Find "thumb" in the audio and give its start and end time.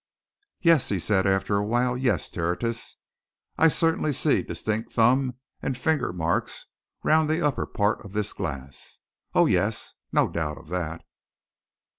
4.93-5.35